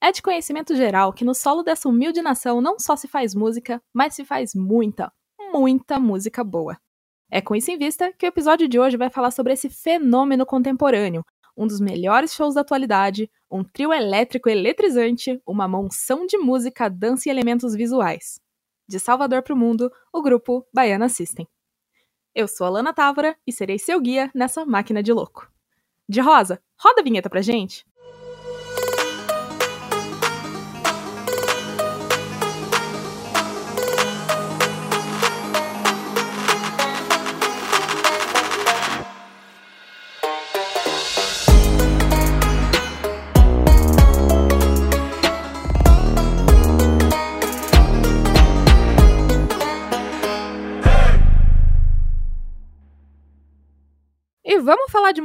É 0.00 0.12
de 0.12 0.22
conhecimento 0.22 0.76
geral 0.76 1.12
que 1.12 1.24
no 1.24 1.34
solo 1.34 1.62
dessa 1.62 1.88
humilde 1.88 2.22
nação 2.22 2.60
não 2.60 2.78
só 2.78 2.94
se 2.94 3.08
faz 3.08 3.34
música, 3.34 3.82
mas 3.92 4.14
se 4.14 4.24
faz 4.24 4.54
muita, 4.54 5.12
muita 5.52 5.98
música 5.98 6.44
boa. 6.44 6.78
É 7.30 7.40
com 7.40 7.54
isso 7.54 7.70
em 7.70 7.76
vista 7.76 8.12
que 8.12 8.24
o 8.24 8.28
episódio 8.28 8.68
de 8.68 8.78
hoje 8.78 8.96
vai 8.96 9.10
falar 9.10 9.32
sobre 9.32 9.52
esse 9.52 9.68
fenômeno 9.68 10.46
contemporâneo, 10.46 11.24
um 11.56 11.66
dos 11.66 11.80
melhores 11.80 12.32
shows 12.32 12.54
da 12.54 12.60
atualidade, 12.60 13.28
um 13.50 13.64
trio 13.64 13.92
elétrico 13.92 14.48
eletrizante, 14.48 15.42
uma 15.44 15.66
monção 15.66 16.24
de 16.26 16.38
música, 16.38 16.88
dança 16.88 17.28
e 17.28 17.32
elementos 17.32 17.74
visuais. 17.74 18.40
De 18.86 19.00
Salvador 19.00 19.42
para 19.42 19.52
o 19.52 19.56
mundo, 19.56 19.92
o 20.12 20.22
grupo 20.22 20.64
Baiana 20.72 21.08
System. 21.08 21.46
Eu 22.34 22.46
sou 22.46 22.68
a 22.68 22.70
Lana 22.70 22.94
Távora 22.94 23.36
e 23.44 23.52
serei 23.52 23.78
seu 23.78 24.00
guia 24.00 24.30
nessa 24.32 24.64
máquina 24.64 25.02
de 25.02 25.12
louco. 25.12 25.50
De 26.08 26.20
Rosa, 26.20 26.62
roda 26.78 27.00
a 27.00 27.04
vinheta 27.04 27.28
pra 27.28 27.42
gente! 27.42 27.84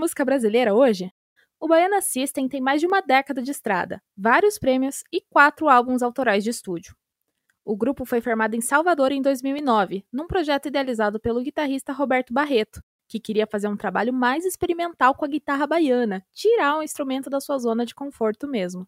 Música 0.03 0.25
brasileira 0.25 0.73
hoje? 0.73 1.13
O 1.57 1.65
Baiana 1.65 2.01
System 2.01 2.49
tem 2.49 2.59
mais 2.59 2.81
de 2.81 2.85
uma 2.85 2.99
década 2.99 3.41
de 3.41 3.51
estrada, 3.51 4.03
vários 4.17 4.59
prêmios 4.59 5.01
e 5.09 5.21
quatro 5.21 5.69
álbuns 5.69 6.03
autorais 6.03 6.43
de 6.43 6.49
estúdio. 6.49 6.93
O 7.63 7.73
grupo 7.73 8.03
foi 8.03 8.19
formado 8.19 8.53
em 8.53 8.59
Salvador 8.59 9.13
em 9.13 9.21
2009, 9.21 10.05
num 10.11 10.27
projeto 10.27 10.67
idealizado 10.67 11.21
pelo 11.21 11.41
guitarrista 11.41 11.93
Roberto 11.93 12.33
Barreto, 12.33 12.83
que 13.07 13.17
queria 13.17 13.47
fazer 13.47 13.69
um 13.69 13.77
trabalho 13.77 14.11
mais 14.11 14.43
experimental 14.43 15.15
com 15.15 15.23
a 15.23 15.27
guitarra 15.29 15.65
baiana, 15.65 16.21
tirar 16.33 16.79
o 16.79 16.83
instrumento 16.83 17.29
da 17.29 17.39
sua 17.39 17.57
zona 17.57 17.85
de 17.85 17.95
conforto 17.95 18.45
mesmo. 18.45 18.85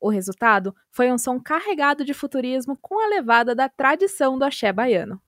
O 0.00 0.08
resultado 0.08 0.74
foi 0.90 1.12
um 1.12 1.18
som 1.18 1.38
carregado 1.38 2.04
de 2.04 2.12
futurismo 2.12 2.76
com 2.82 2.98
a 2.98 3.06
levada 3.06 3.54
da 3.54 3.68
tradição 3.68 4.36
do 4.36 4.44
axé 4.44 4.72
baiano. 4.72 5.22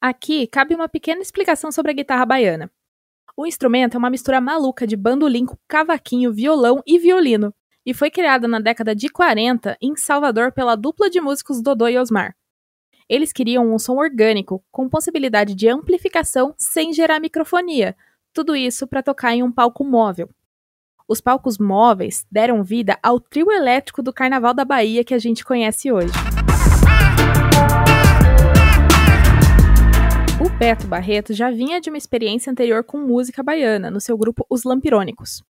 Aqui 0.00 0.48
cabe 0.48 0.74
uma 0.74 0.88
pequena 0.88 1.22
explicação 1.22 1.70
sobre 1.70 1.92
a 1.92 1.94
guitarra 1.94 2.26
baiana. 2.26 2.68
O 3.36 3.46
instrumento 3.46 3.96
é 3.96 3.98
uma 3.98 4.10
mistura 4.10 4.40
maluca 4.40 4.86
de 4.86 4.96
bandolim 4.96 5.44
com 5.44 5.56
cavaquinho, 5.66 6.32
violão 6.32 6.80
e 6.86 6.98
violino, 7.00 7.52
e 7.84 7.92
foi 7.92 8.08
criada 8.08 8.46
na 8.46 8.60
década 8.60 8.94
de 8.94 9.08
40 9.08 9.76
em 9.82 9.96
Salvador 9.96 10.52
pela 10.52 10.76
dupla 10.76 11.10
de 11.10 11.20
músicos 11.20 11.60
Dodô 11.60 11.88
e 11.88 11.98
Osmar. 11.98 12.36
Eles 13.08 13.32
queriam 13.32 13.74
um 13.74 13.78
som 13.78 13.96
orgânico, 13.96 14.64
com 14.70 14.88
possibilidade 14.88 15.54
de 15.54 15.68
amplificação 15.68 16.54
sem 16.56 16.92
gerar 16.92 17.20
microfonia, 17.20 17.96
tudo 18.32 18.54
isso 18.54 18.86
para 18.86 19.02
tocar 19.02 19.34
em 19.34 19.42
um 19.42 19.50
palco 19.50 19.84
móvel. 19.84 20.30
Os 21.06 21.20
palcos 21.20 21.58
móveis 21.58 22.24
deram 22.30 22.62
vida 22.62 22.98
ao 23.02 23.20
trio 23.20 23.50
elétrico 23.50 24.02
do 24.02 24.12
Carnaval 24.12 24.54
da 24.54 24.64
Bahia 24.64 25.04
que 25.04 25.12
a 25.12 25.18
gente 25.18 25.44
conhece 25.44 25.92
hoje. 25.92 26.33
O 30.44 30.58
Beto 30.58 30.86
Barreto 30.86 31.32
já 31.32 31.50
vinha 31.50 31.80
de 31.80 31.88
uma 31.88 31.96
experiência 31.96 32.52
anterior 32.52 32.84
com 32.84 32.98
música 32.98 33.42
baiana, 33.42 33.90
no 33.90 33.98
seu 33.98 34.14
grupo 34.14 34.44
Os 34.50 34.62
Lampirônicos. 34.62 35.42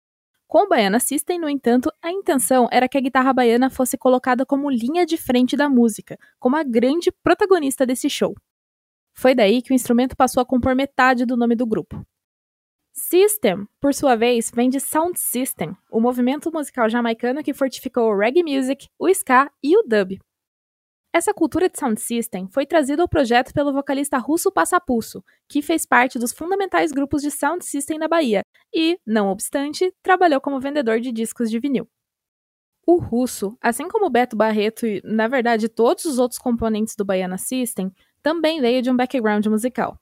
Com 0.46 0.66
o 0.66 0.68
Baiana 0.68 1.00
System, 1.00 1.40
no 1.40 1.48
entanto, 1.48 1.90
a 2.00 2.12
intenção 2.12 2.68
era 2.70 2.88
que 2.88 2.96
a 2.96 3.00
guitarra 3.00 3.32
baiana 3.32 3.68
fosse 3.68 3.98
colocada 3.98 4.46
como 4.46 4.70
linha 4.70 5.04
de 5.04 5.16
frente 5.16 5.56
da 5.56 5.68
música, 5.68 6.16
como 6.38 6.54
a 6.54 6.62
grande 6.62 7.10
protagonista 7.10 7.84
desse 7.84 8.08
show. 8.08 8.36
Foi 9.12 9.34
daí 9.34 9.62
que 9.62 9.72
o 9.72 9.74
instrumento 9.74 10.16
passou 10.16 10.40
a 10.40 10.46
compor 10.46 10.76
metade 10.76 11.26
do 11.26 11.36
nome 11.36 11.56
do 11.56 11.66
grupo. 11.66 12.00
System, 12.92 13.66
por 13.80 13.92
sua 13.92 14.14
vez, 14.14 14.52
vem 14.54 14.70
de 14.70 14.78
Sound 14.78 15.18
System, 15.18 15.76
o 15.90 16.00
movimento 16.00 16.52
musical 16.52 16.88
jamaicano 16.88 17.42
que 17.42 17.52
fortificou 17.52 18.12
o 18.12 18.16
reggae 18.16 18.44
music, 18.44 18.86
o 18.96 19.08
ska 19.08 19.50
e 19.60 19.76
o 19.76 19.82
dub. 19.82 20.20
Essa 21.14 21.32
cultura 21.32 21.68
de 21.68 21.78
sound 21.78 22.00
system 22.00 22.48
foi 22.48 22.66
trazida 22.66 23.00
ao 23.00 23.08
projeto 23.08 23.54
pelo 23.54 23.72
vocalista 23.72 24.18
russo 24.18 24.50
Passapusso, 24.50 25.22
que 25.48 25.62
fez 25.62 25.86
parte 25.86 26.18
dos 26.18 26.32
fundamentais 26.32 26.90
grupos 26.90 27.22
de 27.22 27.30
sound 27.30 27.64
system 27.64 27.98
na 27.98 28.08
Bahia 28.08 28.42
e, 28.74 28.98
não 29.06 29.28
obstante, 29.28 29.94
trabalhou 30.02 30.40
como 30.40 30.58
vendedor 30.58 30.98
de 30.98 31.12
discos 31.12 31.48
de 31.48 31.60
vinil. 31.60 31.88
O 32.84 32.96
russo, 32.98 33.56
assim 33.60 33.86
como 33.86 34.10
Beto 34.10 34.34
Barreto 34.34 34.88
e, 34.88 35.00
na 35.04 35.28
verdade, 35.28 35.68
todos 35.68 36.04
os 36.04 36.18
outros 36.18 36.36
componentes 36.36 36.96
do 36.96 37.04
Baiana 37.04 37.38
System, 37.38 37.92
também 38.20 38.60
veio 38.60 38.82
de 38.82 38.90
um 38.90 38.96
background 38.96 39.46
musical. 39.46 39.96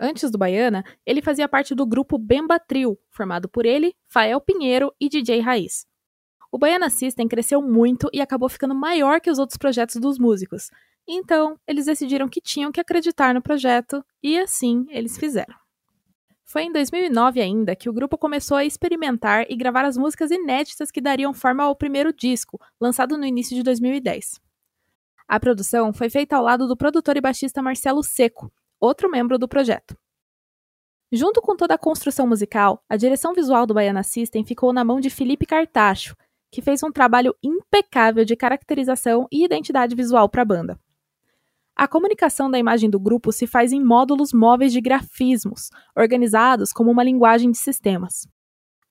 Antes 0.00 0.32
do 0.32 0.38
Baiana, 0.38 0.82
ele 1.06 1.22
fazia 1.22 1.48
parte 1.48 1.76
do 1.76 1.86
grupo 1.86 2.18
Bemba 2.18 2.58
Trio, 2.58 2.98
formado 3.08 3.48
por 3.48 3.64
ele, 3.64 3.94
Fael 4.08 4.40
Pinheiro 4.40 4.92
e 5.00 5.08
DJ 5.08 5.38
Raiz. 5.38 5.86
O 6.50 6.58
Baiana 6.58 6.88
System 6.88 7.28
cresceu 7.28 7.60
muito 7.60 8.08
e 8.12 8.20
acabou 8.20 8.48
ficando 8.48 8.74
maior 8.74 9.20
que 9.20 9.30
os 9.30 9.38
outros 9.38 9.58
projetos 9.58 9.96
dos 9.96 10.18
músicos. 10.18 10.70
Então, 11.06 11.58
eles 11.66 11.86
decidiram 11.86 12.28
que 12.28 12.40
tinham 12.40 12.72
que 12.72 12.80
acreditar 12.80 13.34
no 13.34 13.42
projeto 13.42 14.04
e 14.22 14.38
assim 14.38 14.86
eles 14.90 15.18
fizeram. 15.18 15.54
Foi 16.44 16.62
em 16.62 16.72
2009 16.72 17.42
ainda 17.42 17.76
que 17.76 17.90
o 17.90 17.92
grupo 17.92 18.16
começou 18.16 18.56
a 18.56 18.64
experimentar 18.64 19.44
e 19.50 19.56
gravar 19.56 19.84
as 19.84 19.98
músicas 19.98 20.30
inéditas 20.30 20.90
que 20.90 21.00
dariam 21.00 21.34
forma 21.34 21.62
ao 21.62 21.76
primeiro 21.76 22.10
disco, 22.10 22.58
lançado 22.80 23.18
no 23.18 23.26
início 23.26 23.54
de 23.54 23.62
2010. 23.62 24.40
A 25.28 25.38
produção 25.38 25.92
foi 25.92 26.08
feita 26.08 26.36
ao 26.36 26.42
lado 26.42 26.66
do 26.66 26.74
produtor 26.74 27.18
e 27.18 27.20
baixista 27.20 27.60
Marcelo 27.60 28.02
Seco, 28.02 28.50
outro 28.80 29.10
membro 29.10 29.38
do 29.38 29.46
projeto. 29.46 29.94
Junto 31.12 31.42
com 31.42 31.54
toda 31.54 31.74
a 31.74 31.78
construção 31.78 32.26
musical, 32.26 32.82
a 32.88 32.96
direção 32.96 33.34
visual 33.34 33.66
do 33.66 33.74
Baiana 33.74 34.02
System 34.02 34.42
ficou 34.42 34.72
na 34.72 34.84
mão 34.84 35.00
de 35.00 35.10
Felipe 35.10 35.44
Cartacho, 35.44 36.16
que 36.50 36.62
fez 36.62 36.82
um 36.82 36.90
trabalho 36.90 37.34
impecável 37.42 38.24
de 38.24 38.36
caracterização 38.36 39.26
e 39.30 39.44
identidade 39.44 39.94
visual 39.94 40.28
para 40.28 40.42
a 40.42 40.44
banda. 40.44 40.78
A 41.76 41.86
comunicação 41.86 42.50
da 42.50 42.58
imagem 42.58 42.90
do 42.90 42.98
grupo 42.98 43.30
se 43.30 43.46
faz 43.46 43.72
em 43.72 43.82
módulos 43.82 44.32
móveis 44.32 44.72
de 44.72 44.80
grafismos, 44.80 45.70
organizados 45.96 46.72
como 46.72 46.90
uma 46.90 47.04
linguagem 47.04 47.52
de 47.52 47.58
sistemas. 47.58 48.26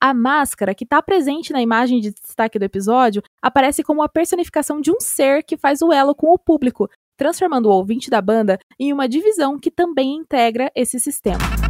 A 0.00 0.14
máscara, 0.14 0.74
que 0.74 0.84
está 0.84 1.02
presente 1.02 1.52
na 1.52 1.60
imagem 1.60 2.00
de 2.00 2.12
destaque 2.12 2.58
do 2.58 2.64
episódio, 2.64 3.22
aparece 3.42 3.82
como 3.82 4.02
a 4.02 4.08
personificação 4.08 4.80
de 4.80 4.90
um 4.90 5.00
ser 5.00 5.42
que 5.42 5.56
faz 5.56 5.82
o 5.82 5.92
elo 5.92 6.14
com 6.14 6.28
o 6.32 6.38
público, 6.38 6.88
transformando 7.16 7.66
o 7.66 7.72
ouvinte 7.72 8.08
da 8.08 8.22
banda 8.22 8.58
em 8.78 8.92
uma 8.92 9.08
divisão 9.08 9.58
que 9.58 9.70
também 9.70 10.14
integra 10.14 10.70
esse 10.74 10.98
sistema. 10.98 11.67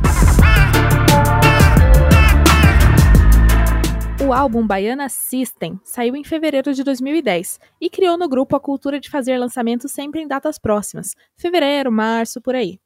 O 4.28 4.33
álbum 4.34 4.66
Baiana 4.66 5.09
System 5.09 5.81
saiu 5.83 6.15
em 6.15 6.22
fevereiro 6.22 6.75
de 6.75 6.84
2010 6.84 7.58
e 7.81 7.88
criou 7.88 8.19
no 8.19 8.29
grupo 8.29 8.55
a 8.55 8.61
cultura 8.61 9.00
de 9.00 9.08
fazer 9.08 9.38
lançamentos 9.38 9.91
sempre 9.91 10.20
em 10.20 10.29
datas 10.29 10.58
próximas, 10.58 11.17
fevereiro, 11.35 11.91
março, 11.91 12.38
por 12.38 12.55
aí. 12.55 12.79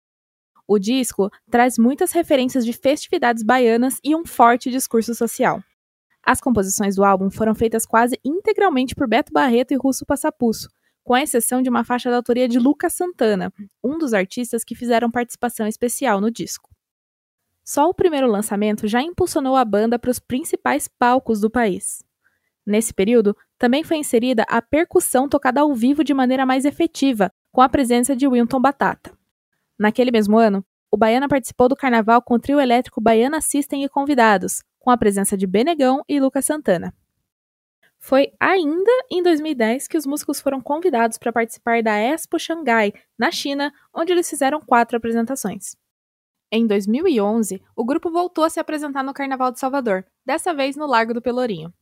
O 0.69 0.79
disco 0.79 1.29
traz 1.51 1.77
muitas 1.79 2.13
referências 2.13 2.65
de 2.65 2.73
festividades 2.73 3.43
baianas 3.43 3.99
e 4.05 4.15
um 4.15 4.25
forte 4.25 4.71
discurso 4.71 5.17
social. 5.17 5.61
As 6.25 6.41
composições 6.41 6.95
do 6.95 7.03
álbum 7.03 7.29
foram 7.29 7.57
feitas 7.57 7.85
quase 7.85 8.17
integralmente 8.25 8.95
por 8.95 9.09
Beto 9.09 9.33
Barreto 9.33 9.73
e 9.73 9.77
Russo 9.77 10.07
Passapusso, 10.07 10.69
com 11.03 11.17
exceção 11.17 11.61
de 11.61 11.69
uma 11.69 11.83
faixa 11.83 12.09
da 12.09 12.15
autoria 12.15 12.47
de 12.47 12.61
Lucas 12.61 12.93
Santana, 12.93 13.53
um 13.83 13.99
dos 13.99 14.15
artistas 14.15 14.63
que 14.63 14.77
fizeram 14.77 15.11
participação 15.11 15.67
especial 15.67 16.21
no 16.21 16.31
disco. 16.31 16.71
Só 17.65 17.89
o 17.89 17.95
primeiro 17.95 18.27
lançamento 18.27 18.89
já 18.89 19.01
impulsionou 19.01 19.57
a 19.57 19.65
banda 19.65 19.99
para 19.99 20.11
os 20.11 20.19
principais 20.19 20.89
palcos 20.89 21.41
do 21.41 21.51
país. 21.51 22.05
Nesse 22.67 22.93
período, 22.93 23.37
também 23.59 23.85
foi 23.85 23.97
inserida 23.97 24.45
a 24.49 24.61
percussão 24.61 25.29
tocada 25.29 25.61
ao 25.61 25.75
vivo 25.75 26.03
de 26.03 26.15
maneira 26.15 26.45
mais 26.45 26.65
efetiva, 26.65 27.31
com 27.53 27.61
a 27.61 27.69
presença 27.69 28.17
de 28.17 28.27
Wilton 28.27 28.61
Batata. 28.61 29.13
Naquele 29.79 30.11
mesmo 30.11 30.39
ano, 30.39 30.65
o 30.91 30.97
Baiana 30.97 31.29
participou 31.29 31.69
do 31.69 31.77
carnaval 31.77 32.21
com 32.23 32.35
o 32.35 32.39
trio 32.39 32.61
elétrico 32.61 33.01
Baiana 33.01 33.41
System 33.41 33.85
e 33.85 33.89
convidados, 33.89 34.63
com 34.79 34.91
a 34.91 34.97
presença 34.97 35.37
de 35.37 35.47
Benegão 35.47 36.03
e 36.09 36.21
Lucas 36.21 36.45
Santana. 36.45 36.95
Foi 37.99 38.33
ainda 38.39 38.91
em 39.11 39.23
2010 39.23 39.87
que 39.87 39.97
os 39.97 40.05
músicos 40.05 40.41
foram 40.41 40.61
convidados 40.61 41.19
para 41.19 41.33
participar 41.33 41.83
da 41.83 41.97
Expo 41.97 42.39
Xangai, 42.39 42.93
na 43.17 43.31
China, 43.31 43.73
onde 43.95 44.13
eles 44.13 44.29
fizeram 44.29 44.61
quatro 44.61 44.97
apresentações. 44.97 45.77
Em 46.55 46.67
2011, 46.67 47.63
o 47.75 47.83
grupo 47.83 48.11
voltou 48.11 48.45
a 48.45 48.51
se 48.51 48.61
apresentar 48.61 49.03
no 49.03 49.15
Carnaval 49.15 49.51
de 49.51 49.59
Salvador, 49.59 50.05
dessa 50.23 50.53
vez 50.53 50.77
no 50.77 50.87
Largo 50.87 51.15
do 51.15 51.23
Pelourinho. 51.23 51.73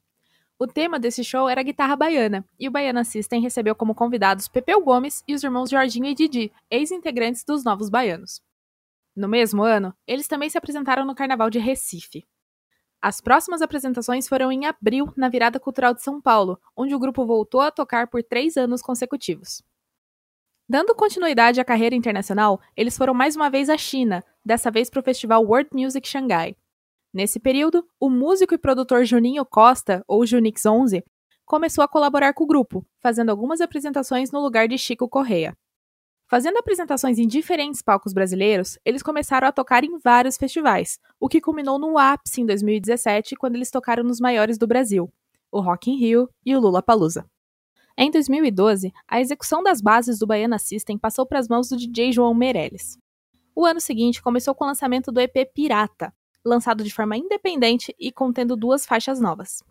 O 0.56 0.64
tema 0.64 0.96
desse 0.96 1.24
show 1.24 1.48
era 1.48 1.60
guitarra 1.60 1.96
baiana, 1.96 2.46
e 2.56 2.68
o 2.68 2.70
Baiana 2.70 3.02
System 3.02 3.42
recebeu 3.42 3.74
como 3.74 3.96
convidados 3.96 4.46
Pepeu 4.46 4.80
Gomes 4.80 5.24
e 5.26 5.34
os 5.34 5.42
irmãos 5.42 5.70
Jorginho 5.70 6.06
e 6.06 6.14
Didi, 6.14 6.52
ex-integrantes 6.70 7.42
dos 7.42 7.64
Novos 7.64 7.90
Baianos. 7.90 8.40
No 9.16 9.26
mesmo 9.26 9.64
ano, 9.64 9.92
eles 10.06 10.28
também 10.28 10.48
se 10.48 10.56
apresentaram 10.56 11.04
no 11.04 11.16
Carnaval 11.16 11.50
de 11.50 11.58
Recife. 11.58 12.24
As 13.02 13.20
próximas 13.20 13.62
apresentações 13.62 14.28
foram 14.28 14.52
em 14.52 14.66
abril, 14.66 15.12
na 15.16 15.28
Virada 15.28 15.58
Cultural 15.58 15.94
de 15.94 16.02
São 16.02 16.20
Paulo, 16.20 16.60
onde 16.76 16.94
o 16.94 16.98
grupo 17.00 17.26
voltou 17.26 17.60
a 17.60 17.72
tocar 17.72 18.06
por 18.06 18.22
três 18.22 18.56
anos 18.56 18.80
consecutivos. 18.82 19.64
Dando 20.70 20.94
continuidade 20.94 21.60
à 21.60 21.64
carreira 21.64 21.96
internacional, 21.96 22.60
eles 22.76 22.96
foram 22.96 23.12
mais 23.12 23.34
uma 23.34 23.50
vez 23.50 23.68
à 23.68 23.76
China, 23.76 24.22
dessa 24.44 24.70
vez 24.70 24.90
para 24.90 25.00
o 25.00 25.02
festival 25.02 25.44
World 25.44 25.70
Music 25.72 26.06
Shanghai. 26.06 26.56
Nesse 27.12 27.40
período, 27.40 27.84
o 27.98 28.08
músico 28.08 28.54
e 28.54 28.58
produtor 28.58 29.04
Juninho 29.04 29.44
Costa, 29.44 30.04
ou 30.06 30.24
Junix 30.24 30.64
11, 30.64 31.02
começou 31.44 31.82
a 31.82 31.88
colaborar 31.88 32.32
com 32.32 32.44
o 32.44 32.46
grupo, 32.46 32.86
fazendo 33.00 33.30
algumas 33.30 33.60
apresentações 33.60 34.30
no 34.30 34.40
lugar 34.40 34.68
de 34.68 34.78
Chico 34.78 35.08
Correa. 35.08 35.56
Fazendo 36.28 36.58
apresentações 36.58 37.18
em 37.18 37.26
diferentes 37.26 37.82
palcos 37.82 38.12
brasileiros, 38.12 38.78
eles 38.84 39.02
começaram 39.02 39.48
a 39.48 39.52
tocar 39.52 39.82
em 39.82 39.98
vários 39.98 40.36
festivais, 40.36 41.00
o 41.18 41.28
que 41.28 41.40
culminou 41.40 41.76
no 41.76 41.98
ápice 41.98 42.40
em 42.40 42.46
2017, 42.46 43.34
quando 43.34 43.56
eles 43.56 43.68
tocaram 43.68 44.04
nos 44.04 44.20
maiores 44.20 44.56
do 44.56 44.64
Brasil, 44.64 45.12
o 45.50 45.60
Rock 45.60 45.90
in 45.90 45.96
Rio 45.96 46.30
e 46.46 46.54
o 46.54 46.60
Lula 46.60 46.80
Palusa. 46.80 47.28
Em 47.98 48.12
2012, 48.12 48.92
a 49.08 49.20
execução 49.20 49.60
das 49.60 49.80
bases 49.80 50.20
do 50.20 50.26
Baiana 50.28 50.60
System 50.60 50.96
passou 50.96 51.26
para 51.26 51.40
as 51.40 51.48
mãos 51.48 51.68
do 51.68 51.76
DJ 51.76 52.12
João 52.12 52.32
Meirelles. 52.32 52.96
O 53.60 53.66
ano 53.66 53.78
seguinte 53.78 54.22
começou 54.22 54.54
com 54.54 54.64
o 54.64 54.66
lançamento 54.66 55.12
do 55.12 55.20
EP 55.20 55.52
Pirata, 55.54 56.14
lançado 56.42 56.82
de 56.82 56.90
forma 56.90 57.14
independente 57.14 57.94
e 58.00 58.10
contendo 58.10 58.56
duas 58.56 58.86
faixas 58.86 59.20
novas. 59.20 59.62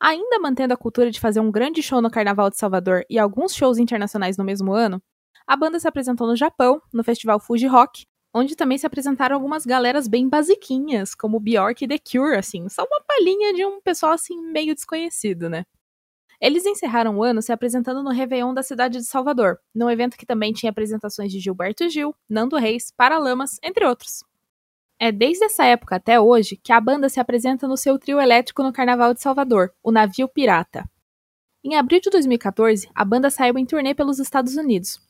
Ainda 0.00 0.38
mantendo 0.38 0.72
a 0.72 0.78
cultura 0.78 1.10
de 1.10 1.20
fazer 1.20 1.38
um 1.38 1.50
grande 1.50 1.82
show 1.82 2.00
no 2.00 2.10
Carnaval 2.10 2.48
de 2.48 2.56
Salvador 2.56 3.04
e 3.10 3.18
alguns 3.18 3.54
shows 3.54 3.76
internacionais 3.76 4.38
no 4.38 4.44
mesmo 4.44 4.72
ano, 4.72 4.98
a 5.46 5.54
banda 5.54 5.78
se 5.78 5.86
apresentou 5.86 6.26
no 6.26 6.34
Japão, 6.36 6.80
no 6.90 7.04
festival 7.04 7.38
Fuji 7.38 7.66
Rock, 7.66 8.06
onde 8.32 8.56
também 8.56 8.78
se 8.78 8.86
apresentaram 8.86 9.36
algumas 9.36 9.66
galeras 9.66 10.08
bem 10.08 10.26
basiquinhas, 10.26 11.14
como 11.14 11.38
Bjork 11.38 11.84
e 11.84 11.86
The 11.86 11.98
Cure, 11.98 12.38
assim, 12.38 12.66
só 12.70 12.82
uma 12.82 13.02
palhinha 13.06 13.52
de 13.52 13.62
um 13.62 13.78
pessoal 13.82 14.12
assim 14.12 14.40
meio 14.40 14.74
desconhecido, 14.74 15.50
né? 15.50 15.66
Eles 16.40 16.64
encerraram 16.64 17.16
o 17.16 17.22
ano 17.22 17.42
se 17.42 17.52
apresentando 17.52 18.02
no 18.02 18.10
Réveillon 18.10 18.54
da 18.54 18.62
cidade 18.62 18.98
de 18.98 19.04
Salvador, 19.04 19.58
num 19.74 19.90
evento 19.90 20.16
que 20.16 20.26
também 20.26 20.52
tinha 20.52 20.70
apresentações 20.70 21.32
de 21.32 21.40
Gilberto 21.40 21.88
Gil, 21.88 22.14
Nando 22.28 22.56
Reis, 22.56 22.92
Paralamas, 22.96 23.58
entre 23.62 23.84
outros. 23.84 24.24
É 25.00 25.10
desde 25.10 25.44
essa 25.44 25.64
época 25.64 25.96
até 25.96 26.20
hoje 26.20 26.56
que 26.56 26.72
a 26.72 26.80
banda 26.80 27.08
se 27.08 27.20
apresenta 27.20 27.66
no 27.66 27.76
seu 27.76 27.98
trio 27.98 28.20
elétrico 28.20 28.62
no 28.62 28.72
Carnaval 28.72 29.14
de 29.14 29.20
Salvador, 29.20 29.72
o 29.82 29.90
Navio 29.90 30.28
Pirata. 30.28 30.88
Em 31.64 31.76
abril 31.76 32.00
de 32.00 32.10
2014, 32.10 32.88
a 32.94 33.04
banda 33.04 33.30
saiu 33.30 33.58
em 33.58 33.66
turnê 33.66 33.94
pelos 33.94 34.18
Estados 34.18 34.56
Unidos, 34.56 35.00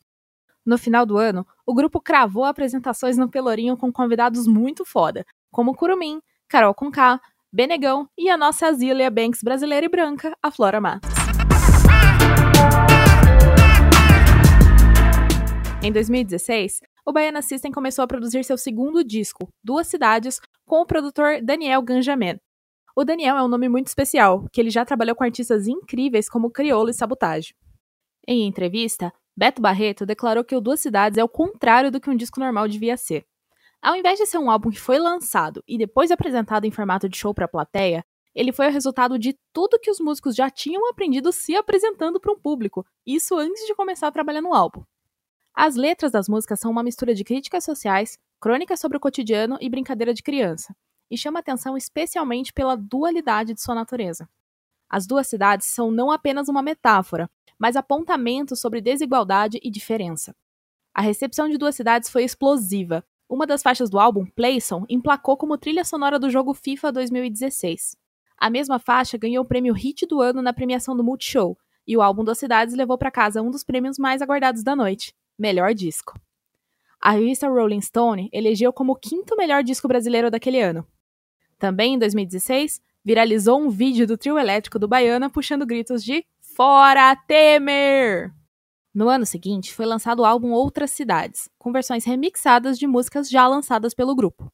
no 0.69 0.76
final 0.76 1.06
do 1.06 1.16
ano, 1.16 1.46
o 1.64 1.72
grupo 1.72 1.98
cravou 1.98 2.44
apresentações 2.44 3.16
no 3.16 3.30
Pelourinho 3.30 3.75
com 3.75 3.90
convidados 3.90 4.46
muito 4.46 4.84
foda, 4.84 5.25
como 5.50 5.75
Curumim, 5.75 6.20
Carol 6.46 6.75
Conká, 6.75 7.19
Benegão 7.50 8.06
e 8.19 8.28
a 8.28 8.36
nossa 8.36 8.66
Azília 8.66 9.10
Banks 9.10 9.42
brasileira 9.42 9.86
e 9.86 9.88
branca, 9.88 10.36
a 10.42 10.50
Flora 10.50 10.78
Matos. 10.78 11.17
Em 15.88 15.93
2016, 15.93 16.82
o 17.06 17.12
Baiana 17.14 17.40
System 17.40 17.73
começou 17.73 18.02
a 18.02 18.06
produzir 18.06 18.44
seu 18.44 18.58
segundo 18.58 19.02
disco, 19.02 19.49
Duas 19.64 19.87
Cidades, 19.87 20.38
com 20.67 20.82
o 20.82 20.87
produtor 20.87 21.40
Daniel 21.43 21.81
Ganjamin. 21.81 22.38
O 22.94 23.06
Daniel 23.06 23.38
é 23.38 23.43
um 23.43 23.49
nome 23.49 23.70
muito 23.70 23.87
especial, 23.87 24.44
que 24.52 24.61
ele 24.61 24.69
já 24.69 24.85
trabalhou 24.85 25.17
com 25.17 25.25
artistas 25.25 25.67
incríveis 25.67 26.29
como 26.29 26.50
Criolo 26.50 26.90
e 26.90 26.93
Sabotage. 26.93 27.55
Em 28.26 28.46
entrevista, 28.46 29.11
Beto 29.35 29.62
Barreto 29.62 30.05
declarou 30.05 30.44
que 30.44 30.55
o 30.55 30.61
Duas 30.61 30.79
Cidades 30.79 31.17
é 31.17 31.25
o 31.25 31.29
contrário 31.29 31.90
do 31.90 31.99
que 31.99 32.11
um 32.11 32.17
disco 32.17 32.38
normal 32.38 32.69
devia 32.69 32.99
ser. 32.99 33.25
Ao 33.81 33.96
invés 33.96 34.19
de 34.19 34.26
ser 34.26 34.37
um 34.37 34.50
álbum 34.50 34.69
que 34.69 34.79
foi 34.79 34.99
lançado 34.99 35.64
e 35.67 35.79
depois 35.79 36.11
apresentado 36.11 36.67
em 36.67 36.70
formato 36.70 37.08
de 37.08 37.17
show 37.17 37.32
para 37.32 37.46
a 37.46 37.49
plateia, 37.49 38.05
ele 38.35 38.52
foi 38.52 38.67
o 38.67 38.73
resultado 38.73 39.19
de 39.19 39.35
tudo 39.55 39.81
que 39.81 39.90
os 39.90 40.00
músicos 40.00 40.37
já 40.37 40.50
tinham 40.50 40.87
aprendido 40.90 41.32
se 41.32 41.56
apresentando 41.56 42.20
para 42.20 42.31
um 42.31 42.38
público, 42.38 42.85
isso 43.06 43.38
antes 43.38 43.67
de 43.67 43.75
começar 43.75 44.08
a 44.08 44.12
trabalhar 44.12 44.43
no 44.43 44.52
álbum. 44.52 44.85
As 45.60 45.75
letras 45.75 46.12
das 46.12 46.28
músicas 46.28 46.60
são 46.60 46.70
uma 46.70 46.84
mistura 46.84 47.12
de 47.12 47.25
críticas 47.25 47.64
sociais, 47.64 48.16
crônicas 48.40 48.78
sobre 48.78 48.96
o 48.96 49.00
cotidiano 49.00 49.58
e 49.60 49.69
brincadeira 49.69 50.14
de 50.14 50.22
criança, 50.22 50.72
e 51.10 51.19
chama 51.19 51.40
atenção 51.40 51.76
especialmente 51.76 52.52
pela 52.52 52.76
dualidade 52.76 53.55
de 53.55 53.60
sua 53.60 53.75
natureza. 53.75 54.28
As 54.88 55.05
duas 55.05 55.26
cidades 55.26 55.66
são 55.66 55.90
não 55.90 56.12
apenas 56.12 56.49
uma 56.49 56.62
metáfora, 56.62 57.28
mas 57.58 57.75
apontamentos 57.75 58.60
sobre 58.60 58.81
desigualdade 58.81 59.58
e 59.60 59.69
diferença. 59.69 60.32
A 60.94 61.02
recepção 61.02 61.49
de 61.49 61.58
duas 61.58 61.75
cidades 61.75 62.08
foi 62.08 62.22
explosiva. 62.22 63.04
Uma 63.28 63.44
das 63.44 63.61
faixas 63.61 63.90
do 63.90 63.99
álbum, 63.99 64.26
Playson, 64.26 64.87
emplacou 64.88 65.37
como 65.37 65.58
trilha 65.58 65.84
sonora 65.84 66.20
do 66.20 66.31
jogo 66.31 66.54
FIFA 66.54 66.93
2016. 66.93 67.96
A 68.37 68.49
mesma 68.49 68.78
faixa 68.78 69.19
ganhou 69.19 69.43
o 69.43 69.49
prêmio 69.49 69.75
Hit 69.75 70.06
do 70.06 70.20
Ano 70.20 70.40
na 70.40 70.52
premiação 70.52 70.96
do 70.96 71.02
Multishow, 71.02 71.58
e 71.84 71.96
o 71.96 72.00
álbum 72.00 72.22
Duas 72.22 72.38
Cidades 72.38 72.76
levou 72.76 72.96
para 72.96 73.11
casa 73.11 73.43
um 73.43 73.50
dos 73.50 73.64
prêmios 73.64 73.99
mais 73.99 74.22
aguardados 74.22 74.62
da 74.62 74.76
noite, 74.76 75.16
Melhor 75.38 75.73
Disco. 75.73 76.19
A 77.00 77.12
revista 77.12 77.49
Rolling 77.49 77.81
Stone 77.81 78.29
elegeu 78.32 78.73
como 78.73 78.93
o 78.93 78.96
quinto 78.96 79.37
melhor 79.37 79.62
disco 79.62 79.87
brasileiro 79.87 80.31
daquele 80.31 80.61
ano. 80.61 80.85
Também 81.58 81.94
em 81.94 81.99
2016, 81.99 82.81
viralizou 83.05 83.61
um 83.61 83.70
vídeo 83.70 84.06
do 84.06 84.19
trio 84.19 84.38
elétrico 84.38 84.79
do 84.79 84.88
Baiana 84.88 85.31
puxando 85.31 85.64
gritos 85.64 86.02
de 86.02 86.25
Fora 86.56 87.14
Temer! 87.14 88.32
No 88.93 89.08
ano 89.08 89.25
seguinte, 89.25 89.73
foi 89.73 89.87
lançado 89.87 90.20
o 90.20 90.25
álbum 90.25 90.50
Outras 90.50 90.90
Cidades, 90.90 91.49
com 91.56 91.70
versões 91.70 92.05
remixadas 92.05 92.76
de 92.76 92.87
músicas 92.87 93.31
já 93.31 93.46
lançadas 93.46 93.94
pelo 93.94 94.17
grupo. 94.17 94.52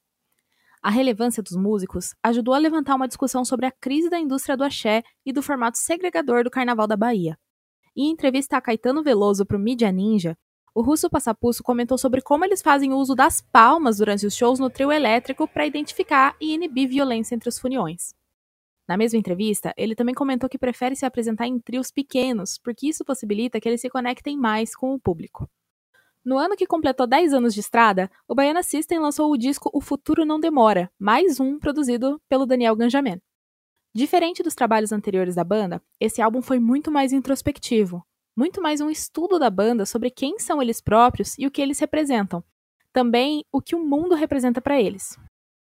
A 0.83 0.91
relevância 0.91 1.41
dos 1.41 1.55
músicos 1.55 2.13
ajudou 2.21 2.53
a 2.53 2.59
levantar 2.59 2.93
uma 2.93 3.07
discussão 3.07 3.43
sobre 3.43 3.65
a 3.65 3.71
crise 3.71 4.07
da 4.07 4.19
indústria 4.19 4.55
do 4.55 4.63
axé 4.63 5.01
e 5.25 5.33
do 5.33 5.41
formato 5.41 5.79
segregador 5.79 6.43
do 6.43 6.51
Carnaval 6.51 6.85
da 6.85 6.95
Bahia. 6.95 7.39
Em 7.95 8.11
entrevista 8.11 8.55
a 8.55 8.61
Caetano 8.61 9.01
Veloso 9.01 9.47
para 9.47 9.57
o 9.57 9.59
Media 9.59 9.91
Ninja, 9.91 10.37
o 10.75 10.81
russo 10.81 11.09
Passapusso 11.09 11.63
comentou 11.63 11.97
sobre 11.97 12.21
como 12.21 12.43
eles 12.43 12.61
fazem 12.61 12.91
uso 12.91 13.15
das 13.15 13.39
palmas 13.39 13.97
durante 13.97 14.27
os 14.27 14.35
shows 14.35 14.59
no 14.59 14.69
trio 14.69 14.91
elétrico 14.91 15.47
para 15.47 15.65
identificar 15.65 16.35
e 16.39 16.53
inibir 16.53 16.89
violência 16.89 17.33
entre 17.33 17.47
os 17.47 17.57
funiões. 17.57 18.13
Na 18.85 18.97
mesma 18.97 19.17
entrevista, 19.17 19.73
ele 19.77 19.95
também 19.95 20.13
comentou 20.13 20.49
que 20.49 20.57
prefere 20.57 20.93
se 20.93 21.05
apresentar 21.05 21.47
em 21.47 21.59
trios 21.59 21.91
pequenos, 21.91 22.57
porque 22.57 22.89
isso 22.89 23.05
possibilita 23.05 23.57
que 23.59 23.69
eles 23.69 23.79
se 23.79 23.89
conectem 23.89 24.37
mais 24.37 24.75
com 24.75 24.93
o 24.93 24.99
público. 24.99 25.49
No 26.25 26.37
ano 26.37 26.57
que 26.57 26.67
completou 26.67 27.07
10 27.07 27.33
anos 27.33 27.53
de 27.53 27.61
estrada, 27.61 28.11
o 28.27 28.35
Baiana 28.35 28.61
System 28.61 28.99
lançou 28.99 29.31
o 29.31 29.37
disco 29.37 29.69
O 29.73 29.79
Futuro 29.79 30.25
Não 30.25 30.41
Demora, 30.41 30.91
mais 30.99 31.39
um 31.39 31.57
produzido 31.57 32.21
pelo 32.27 32.45
Daniel 32.45 32.75
Ganjamin. 32.75 33.21
Diferente 33.93 34.43
dos 34.43 34.53
trabalhos 34.53 34.91
anteriores 34.91 35.35
da 35.35 35.43
banda, 35.45 35.81
esse 36.01 36.21
álbum 36.21 36.41
foi 36.41 36.59
muito 36.59 36.91
mais 36.91 37.13
introspectivo, 37.13 38.05
muito 38.35 38.61
mais 38.61 38.81
um 38.81 38.89
estudo 38.89 39.39
da 39.39 39.49
banda 39.49 39.85
sobre 39.85 40.11
quem 40.11 40.37
são 40.39 40.61
eles 40.61 40.81
próprios 40.81 41.37
e 41.37 41.47
o 41.47 41.51
que 41.51 41.61
eles 41.61 41.79
representam, 41.79 42.43
também 42.91 43.45
o 43.51 43.61
que 43.61 43.75
o 43.75 43.79
mundo 43.79 44.13
representa 44.13 44.61
para 44.61 44.79
eles. 44.79 45.17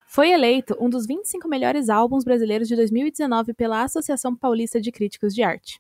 Foi 0.08 0.32
eleito 0.32 0.76
um 0.80 0.90
dos 0.90 1.06
25 1.06 1.48
melhores 1.48 1.90
álbuns 1.90 2.24
brasileiros 2.24 2.68
de 2.68 2.76
2019 2.76 3.54
pela 3.54 3.84
Associação 3.84 4.36
Paulista 4.36 4.82
de 4.82 4.92
Críticos 4.92 5.36
de 5.36 5.44
Arte. 5.44 5.80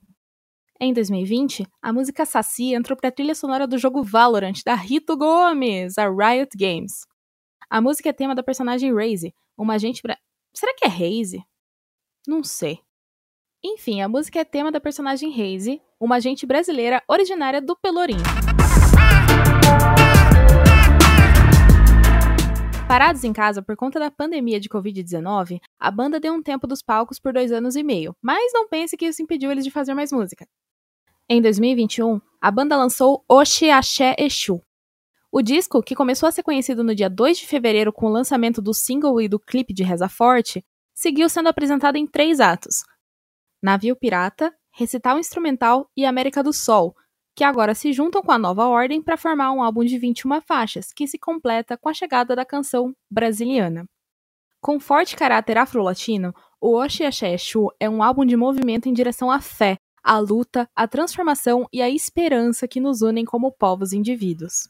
Em 0.80 0.94
2020, 0.94 1.66
a 1.82 1.92
música 1.92 2.26
Saci 2.26 2.76
entrou 2.76 2.96
para 2.96 3.10
a 3.10 3.12
trilha 3.12 3.34
sonora 3.34 3.66
do 3.66 3.80
jogo 3.80 4.04
Valorant 4.04 4.62
da 4.64 4.76
Rito 4.76 5.18
Gomes, 5.18 5.98
a 5.98 6.08
Riot 6.08 6.56
Games. 6.56 7.08
A 7.68 7.82
música 7.82 8.10
é 8.10 8.14
tema 8.14 8.36
da 8.36 8.44
personagem 8.44 8.94
Raze, 8.94 9.34
uma 9.58 9.74
agente 9.74 10.04
bra... 10.04 10.16
Será 10.54 10.76
que 10.76 10.86
é 10.86 10.88
Raze? 10.88 11.44
Não 12.28 12.44
sei. 12.44 12.80
Enfim, 13.64 14.02
a 14.02 14.08
música 14.08 14.40
é 14.40 14.46
tema 14.46 14.72
da 14.72 14.80
personagem 14.80 15.32
Raze, 15.32 15.82
uma 16.00 16.18
agente 16.18 16.46
brasileira 16.46 17.02
originária 17.08 17.62
do 17.62 17.76
Pelourinho. 17.76 18.24
Parados 22.88 23.24
em 23.24 23.34
casa 23.34 23.62
por 23.62 23.76
conta 23.76 24.00
da 24.00 24.10
pandemia 24.10 24.60
de 24.60 24.70
Covid-19, 24.70 25.60
a 25.78 25.92
banda 25.92 26.20
deu 26.20 26.34
um 26.34 26.42
tempo 26.42 26.66
dos 26.66 26.82
palcos 26.82 27.20
por 27.20 27.34
dois 27.34 27.52
anos 27.52 27.76
e 27.76 27.84
meio, 27.84 28.16
mas 28.22 28.54
não 28.54 28.68
pense 28.68 28.96
que 28.96 29.06
isso 29.06 29.22
impediu 29.22 29.52
eles 29.52 29.66
de 29.66 29.72
fazer 29.72 29.94
mais 29.94 30.12
música. 30.12 30.48
Em 31.30 31.42
2021, 31.42 32.22
a 32.40 32.50
banda 32.50 32.78
lançou 32.78 33.26
Oxe 33.28 33.70
Axé 33.70 34.16
Exu. 34.18 34.62
O 35.30 35.42
disco, 35.42 35.84
que 35.84 35.96
começou 35.96 36.30
a 36.30 36.32
ser 36.32 36.44
conhecido 36.44 36.84
no 36.84 36.96
dia 36.96 37.10
2 37.10 37.40
de 37.40 37.46
fevereiro 37.46 37.92
com 37.92 38.06
o 38.06 38.12
lançamento 38.12 38.62
do 38.62 38.74
single 38.74 39.20
e 39.20 39.28
do 39.28 39.38
clipe 39.38 39.74
de 39.74 39.84
Reza 39.84 40.08
Forte, 40.08 40.64
seguiu 40.94 41.28
sendo 41.28 41.50
apresentado 41.50 41.98
em 41.98 42.08
três 42.08 42.40
atos. 42.40 42.84
Navio 43.62 43.96
Pirata, 43.98 44.54
Recital 44.78 45.18
Instrumental 45.18 45.90
e 45.98 46.06
América 46.06 46.44
do 46.44 46.54
Sol, 46.54 46.96
que 47.36 47.44
agora 47.44 47.74
se 47.74 47.92
juntam 47.92 48.22
com 48.22 48.32
a 48.32 48.38
nova 48.38 48.68
ordem 48.68 49.02
para 49.02 49.18
formar 49.18 49.52
um 49.52 49.64
álbum 49.64 49.84
de 49.84 49.98
21 49.98 50.40
faixas, 50.42 50.94
que 50.94 51.08
se 51.08 51.18
completa 51.18 51.76
com 51.76 51.90
a 51.90 51.96
chegada 51.96 52.36
da 52.36 52.46
canção 52.46 52.94
Brasiliana. 53.10 53.90
Com 54.62 54.80
forte 54.80 55.16
caráter 55.16 55.58
afro-latino, 55.58 56.32
o 56.62 56.76
Oxi 56.76 57.04
Axé 57.04 57.34
Exu 57.34 57.72
é 57.80 57.90
um 57.90 58.04
álbum 58.04 58.24
de 58.24 58.38
movimento 58.38 58.88
em 58.88 58.94
direção 58.94 59.32
à 59.32 59.42
fé, 59.42 59.78
à 60.04 60.20
luta, 60.20 60.70
à 60.76 60.88
transformação 60.88 61.66
e 61.74 61.82
à 61.82 61.90
esperança 61.90 62.68
que 62.68 62.80
nos 62.80 63.02
unem 63.02 63.26
como 63.26 63.52
povos 63.52 63.94
e 63.94 63.98
indivíduos. 63.98 64.70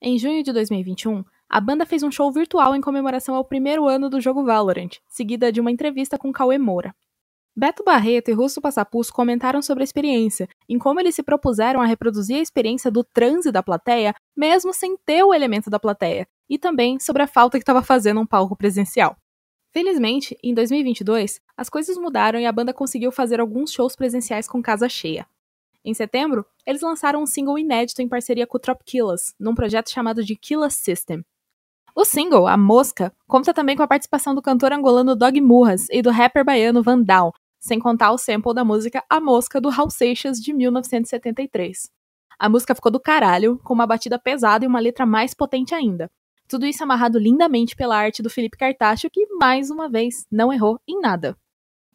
Em 0.00 0.16
junho 0.20 0.44
de 0.44 0.52
2021, 0.52 1.24
a 1.48 1.60
banda 1.60 1.84
fez 1.84 2.04
um 2.04 2.12
show 2.12 2.30
virtual 2.30 2.76
em 2.76 2.80
comemoração 2.80 3.34
ao 3.34 3.44
primeiro 3.44 3.88
ano 3.88 4.08
do 4.08 4.20
jogo 4.20 4.44
Valorant, 4.44 5.00
seguida 5.08 5.50
de 5.50 5.60
uma 5.60 5.72
entrevista 5.72 6.16
com 6.16 6.30
Cauê 6.30 6.58
Moura. 6.58 6.94
Beto 7.58 7.82
Barreto 7.82 8.30
e 8.30 8.34
Russo 8.34 8.60
Passapus 8.60 9.10
comentaram 9.10 9.60
sobre 9.60 9.82
a 9.82 9.84
experiência, 9.84 10.48
em 10.68 10.78
como 10.78 11.00
eles 11.00 11.16
se 11.16 11.24
propuseram 11.24 11.80
a 11.80 11.86
reproduzir 11.86 12.36
a 12.36 12.40
experiência 12.40 12.88
do 12.88 13.02
transe 13.02 13.50
da 13.50 13.64
plateia, 13.64 14.14
mesmo 14.36 14.72
sem 14.72 14.96
ter 14.96 15.24
o 15.24 15.34
elemento 15.34 15.68
da 15.68 15.80
plateia, 15.80 16.28
e 16.48 16.56
também 16.56 17.00
sobre 17.00 17.24
a 17.24 17.26
falta 17.26 17.58
que 17.58 17.62
estava 17.64 17.82
fazendo 17.82 18.20
um 18.20 18.26
palco 18.26 18.54
presencial. 18.54 19.16
Felizmente, 19.72 20.38
em 20.40 20.54
2022, 20.54 21.40
as 21.56 21.68
coisas 21.68 21.98
mudaram 21.98 22.38
e 22.38 22.46
a 22.46 22.52
banda 22.52 22.72
conseguiu 22.72 23.10
fazer 23.10 23.40
alguns 23.40 23.72
shows 23.72 23.96
presenciais 23.96 24.46
com 24.46 24.62
casa 24.62 24.88
cheia. 24.88 25.26
Em 25.84 25.92
setembro, 25.92 26.46
eles 26.64 26.82
lançaram 26.82 27.20
um 27.20 27.26
single 27.26 27.58
inédito 27.58 28.00
em 28.00 28.08
parceria 28.08 28.46
com 28.46 28.56
o 28.56 28.60
Trop 28.60 28.84
Killers, 28.84 29.34
num 29.36 29.56
projeto 29.56 29.90
chamado 29.90 30.22
de 30.22 30.36
Killa 30.36 30.70
System. 30.70 31.24
O 31.92 32.04
single, 32.04 32.46
A 32.46 32.56
Mosca, 32.56 33.12
conta 33.26 33.52
também 33.52 33.76
com 33.76 33.82
a 33.82 33.88
participação 33.88 34.32
do 34.32 34.40
cantor 34.40 34.72
angolano 34.72 35.16
Dog 35.16 35.40
Murras 35.40 35.88
e 35.90 36.00
do 36.00 36.12
rapper 36.12 36.44
baiano 36.44 36.80
Vandal, 36.80 37.32
sem 37.60 37.78
contar 37.78 38.12
o 38.12 38.18
sample 38.18 38.54
da 38.54 38.64
música 38.64 39.02
A 39.08 39.20
Mosca 39.20 39.60
do 39.60 39.68
Raul 39.68 39.90
Seixas 39.90 40.38
de 40.38 40.52
1973. 40.52 41.90
A 42.38 42.48
música 42.48 42.74
ficou 42.74 42.92
do 42.92 43.00
caralho, 43.00 43.58
com 43.64 43.74
uma 43.74 43.86
batida 43.86 44.18
pesada 44.18 44.64
e 44.64 44.68
uma 44.68 44.80
letra 44.80 45.04
mais 45.04 45.34
potente 45.34 45.74
ainda, 45.74 46.10
tudo 46.48 46.64
isso 46.64 46.82
amarrado 46.82 47.18
lindamente 47.18 47.76
pela 47.76 47.96
arte 47.96 48.22
do 48.22 48.30
Felipe 48.30 48.56
Cartacho, 48.56 49.10
que, 49.10 49.26
mais 49.34 49.70
uma 49.70 49.88
vez, 49.88 50.26
não 50.32 50.50
errou 50.50 50.80
em 50.88 50.98
nada. 50.98 51.36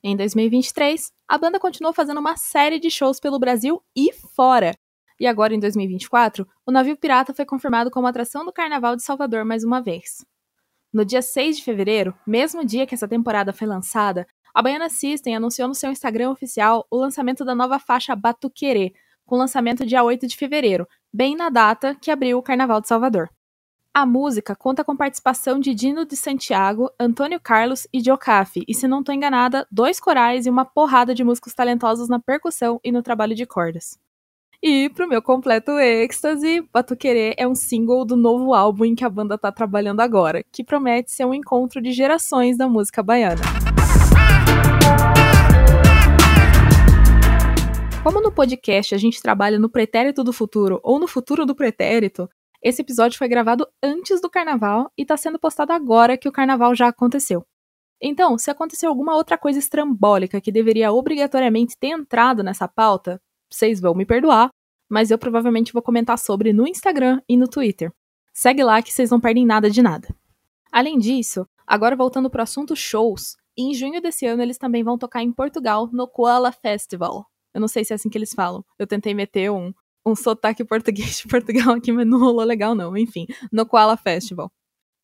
Em 0.03 0.15
2023, 0.15 1.12
a 1.27 1.38
banda 1.39 1.60
continuou 1.60 1.91
fazendo 1.91 2.20
uma 2.20 2.38
série 2.38 2.79
de 2.79 2.91
shows 2.91 3.20
pelo 3.20 3.39
Brasil 3.39 3.82
e 3.96 4.13
fora. 4.13 4.75
E 5.20 5.25
agora, 5.25 5.55
em 5.55 5.60
2024, 5.60 6.48
o 6.67 6.72
navio 6.72 6.96
pirata 6.96 7.34
foi 7.34 7.46
confirmado 7.46 7.89
como 7.89 8.05
atração 8.05 8.46
do 8.46 8.53
Carnaval 8.53 8.96
de 8.96 9.01
Salvador 9.01 9.43
mais 9.43 9.63
uma 9.63 9.82
vez. 9.82 10.24
No 10.93 11.03
dia 11.03 11.24
6 11.24 11.58
de 11.58 11.63
fevereiro, 11.63 12.13
mesmo 12.27 12.63
dia 12.63 12.86
que 12.86 12.93
essa 12.93 13.08
temporada 13.08 13.51
foi 13.51 13.65
lançada, 13.65 14.27
a 14.53 14.62
Baiana 14.62 14.88
System 14.88 15.36
anunciou 15.36 15.67
no 15.67 15.74
seu 15.74 15.91
Instagram 15.91 16.29
oficial 16.29 16.86
o 16.91 16.98
lançamento 16.98 17.43
da 17.43 17.55
nova 17.55 17.79
faixa 17.79 18.15
Batuquerê, 18.15 18.93
com 19.25 19.36
lançamento 19.36 19.86
dia 19.86 20.03
8 20.03 20.27
de 20.27 20.38
fevereiro, 20.38 20.88
bem 21.12 21.36
na 21.36 21.50
data 21.50 21.95
que 21.95 22.12
abriu 22.12 22.38
o 22.38 22.43
Carnaval 22.43 22.79
de 22.79 22.88
Salvador. 22.88 23.29
A 23.91 24.05
música 24.05 24.55
conta 24.55 24.83
com 24.83 24.95
participação 24.95 25.60
de 25.60 25.74
Dino 25.74 26.05
de 26.05 26.15
Santiago, 26.15 26.91
Antônio 27.00 27.39
Carlos 27.39 27.88
e 27.91 28.00
Jocafe, 28.00 28.63
e 28.67 28.74
se 28.74 28.88
não 28.88 29.00
estou 29.00 29.13
enganada, 29.13 29.67
dois 29.72 30.00
corais 30.00 30.45
e 30.45 30.50
uma 30.50 30.65
porrada 30.65 31.15
de 31.15 31.24
músicos 31.24 31.53
talentosos 31.53 32.10
na 32.10 32.19
percussão 32.19 32.79
e 32.83 32.91
no 32.91 33.03
trabalho 33.03 33.36
de 33.36 33.45
cordas. 33.45 33.98
E 34.62 34.89
pro 34.89 35.07
meu 35.07 35.22
completo 35.22 35.72
êxtase, 35.79 36.62
Batuquerê 36.72 37.33
é 37.38 37.48
um 37.48 37.55
single 37.55 38.05
do 38.05 38.15
novo 38.15 38.53
álbum 38.53 38.86
em 38.86 38.95
que 38.95 39.03
a 39.03 39.10
banda 39.10 39.38
tá 39.38 39.51
trabalhando 39.51 40.00
agora, 40.00 40.43
que 40.51 40.63
promete 40.63 41.12
ser 41.12 41.25
um 41.25 41.33
encontro 41.33 41.81
de 41.81 41.91
gerações 41.91 42.57
da 42.57 42.67
música 42.67 43.03
baiana. 43.03 43.41
Como 48.03 48.19
no 48.19 48.33
podcast 48.33 48.93
a 48.93 48.98
gente 48.98 49.22
trabalha 49.22 49.57
no 49.57 49.69
pretérito 49.69 50.25
do 50.25 50.33
futuro 50.33 50.77
ou 50.83 51.00
no 51.00 51.07
futuro 51.07 51.45
do 51.45 51.55
pretérito, 51.55 52.29
esse 52.62 52.81
episódio 52.81 53.17
foi 53.17 53.29
gravado 53.29 53.65
antes 53.81 54.19
do 54.19 54.29
carnaval 54.29 54.91
e 54.98 55.03
está 55.03 55.15
sendo 55.15 55.39
postado 55.39 55.72
agora 55.72 56.17
que 56.17 56.27
o 56.27 56.31
carnaval 56.31 56.75
já 56.75 56.89
aconteceu. 56.89 57.45
Então, 58.01 58.38
se 58.38 58.51
aconteceu 58.51 58.89
alguma 58.89 59.15
outra 59.15 59.38
coisa 59.38 59.57
estrambólica 59.57 60.41
que 60.41 60.51
deveria 60.51 60.91
obrigatoriamente 60.91 61.77
ter 61.77 61.88
entrado 61.88 62.43
nessa 62.43 62.67
pauta, 62.67 63.22
vocês 63.50 63.79
vão 63.79 63.95
me 63.95 64.05
perdoar, 64.05 64.50
mas 64.89 65.10
eu 65.10 65.17
provavelmente 65.17 65.72
vou 65.72 65.81
comentar 65.81 66.19
sobre 66.19 66.51
no 66.51 66.67
Instagram 66.67 67.22
e 67.27 67.38
no 67.38 67.48
Twitter. 67.48 67.89
Segue 68.33 68.65
lá 68.65 68.81
que 68.81 68.91
vocês 68.91 69.12
não 69.12 69.22
perdem 69.22 69.45
nada 69.45 69.69
de 69.69 69.81
nada. 69.81 70.13
Além 70.69 71.00
disso, 71.00 71.48
agora 71.65 71.95
voltando 71.95 72.29
para 72.29 72.41
o 72.41 72.43
assunto 72.43 72.75
shows, 72.75 73.38
em 73.57 73.74
junho 73.74 74.01
desse 74.01 74.25
ano 74.25 74.41
eles 74.41 74.57
também 74.57 74.83
vão 74.83 74.98
tocar 74.98 75.24
em 75.24 75.31
Portugal 75.31 75.88
no 75.89 76.05
Koala 76.05 76.51
Festival. 76.51 77.25
Eu 77.53 77.62
não 77.62 77.67
sei 77.67 77.86
se 77.86 77.93
é 77.93 77.95
assim 77.95 78.10
que 78.10 78.17
eles 78.17 78.33
falam. 78.33 78.63
Eu 78.77 78.88
tentei 78.88 79.13
meter 79.13 79.51
um 79.51 79.74
um 80.05 80.15
sotaque 80.15 80.63
português 80.65 81.19
de 81.19 81.27
Portugal 81.27 81.75
aqui, 81.75 81.91
mas 81.91 82.05
não 82.05 82.19
rolou 82.19 82.43
legal 82.43 82.75
não. 82.75 82.98
Enfim, 82.98 83.25
no 83.51 83.65
Koala 83.65 83.98
Festival. 83.98 84.51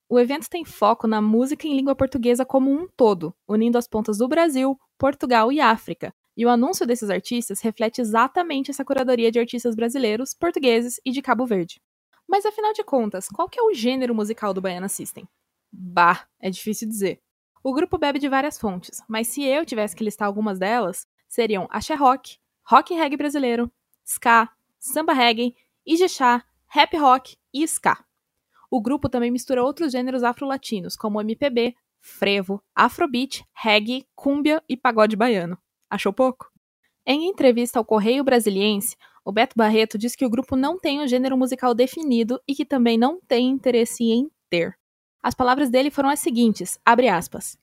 O 0.10 0.20
evento 0.20 0.50
tem 0.50 0.66
foco 0.66 1.08
na 1.08 1.22
música 1.22 1.68
em 1.68 1.76
língua 1.76 1.96
portuguesa 1.96 2.44
como 2.44 2.72
um 2.72 2.88
todo, 2.98 3.34
unindo 3.48 3.78
as 3.78 3.88
pontas 3.88 4.18
do 4.18 4.28
Brasil, 4.28 4.78
Portugal 4.98 5.52
e 5.52 5.60
África. 5.60 6.12
E 6.36 6.46
o 6.46 6.50
anúncio 6.50 6.86
desses 6.86 7.10
artistas 7.10 7.62
reflete 7.62 8.02
exatamente 8.02 8.72
essa 8.72 8.84
curadoria 8.84 9.32
de 9.32 9.40
artistas 9.40 9.76
brasileiros, 9.76 10.34
portugueses 10.34 11.00
e 11.06 11.12
de 11.12 11.22
Cabo 11.22 11.46
Verde. 11.46 11.80
Mas 12.28 12.46
afinal 12.46 12.74
de 12.74 12.84
contas, 12.84 13.28
qual 13.28 13.48
que 13.48 13.60
é 13.60 13.64
o 13.64 13.74
gênero 13.74 14.16
musical 14.16 14.54
do 14.54 14.62
Baiana 14.62 14.88
System? 14.88 15.28
Bah, 15.72 16.26
é 16.40 16.50
difícil 16.50 16.88
dizer. 16.88 17.20
O 17.64 17.74
grupo 17.74 17.98
bebe 17.98 18.18
de 18.18 18.30
várias 18.30 18.58
fontes, 18.58 19.04
mas 19.08 19.28
se 19.28 19.44
eu 19.44 19.66
tivesse 19.66 19.96
que 19.96 20.04
listar 20.04 20.28
algumas 20.28 20.58
delas, 20.58 21.06
seriam 21.30 21.68
axé 21.70 21.94
rock, 21.94 22.38
rock 22.64 22.94
e 22.94 22.98
reggae 22.98 23.16
brasileiro, 23.16 23.72
ska, 24.04 24.50
samba 24.78 25.14
reggae, 25.14 25.56
ijexá, 25.86 26.44
rap 26.68 26.98
rock 26.98 27.38
e 27.54 27.64
ska. 27.64 28.04
O 28.70 28.82
grupo 28.82 29.08
também 29.08 29.32
mistura 29.32 29.64
outros 29.64 29.92
gêneros 29.92 30.24
afro-latinos, 30.24 30.96
como 30.96 31.22
MPB, 31.22 31.76
frevo, 32.02 32.62
afrobeat, 32.76 33.46
reggae, 33.54 34.06
cúmbia 34.16 34.62
e 34.68 34.76
pagode 34.76 35.16
baiano. 35.16 35.58
Achou 35.90 36.12
pouco? 36.12 36.52
Em 37.06 37.28
entrevista 37.28 37.80
ao 37.80 37.86
Correio 37.86 38.24
Brasiliense, 38.24 38.96
o 39.26 39.32
Beto 39.32 39.56
Barreto 39.56 39.98
diz 39.98 40.16
que 40.16 40.26
o 40.26 40.30
grupo 40.30 40.56
não 40.56 40.80
tem 40.80 41.02
um 41.02 41.08
gênero 41.08 41.38
musical 41.38 41.74
definido 41.74 42.40
e 42.48 42.56
que 42.56 42.66
também 42.66 42.98
não 42.98 43.20
tem 43.22 43.50
interesse 43.50 44.04
em 44.04 44.30
ter. 44.50 44.78
As 45.22 45.34
palavras 45.34 45.70
dele 45.70 45.92
foram 45.92 46.10
as 46.10 46.20
seguintes, 46.20 46.80
aspas. 46.86 47.58